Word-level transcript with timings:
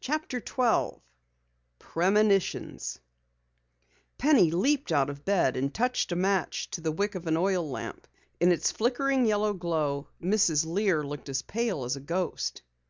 CHAPTER 0.00 0.40
12 0.40 1.02
PREMONITIONS 1.78 2.98
Penny 4.16 4.50
leaped 4.50 4.90
out 4.90 5.10
of 5.10 5.26
bed 5.26 5.58
and 5.58 5.74
touched 5.74 6.10
a 6.10 6.16
match 6.16 6.70
to 6.70 6.80
the 6.80 6.90
wick 6.90 7.14
of 7.14 7.26
an 7.26 7.36
oil 7.36 7.68
lamp. 7.70 8.06
In 8.40 8.50
its 8.50 8.72
flickering 8.72 9.26
yellow 9.26 9.52
glow 9.52 10.08
Mrs. 10.22 10.64
Lear 10.64 11.04
looked 11.04 11.28
as 11.28 11.42
pale 11.42 11.84
as 11.84 11.96
a 11.96 12.00
ghost. 12.00 12.62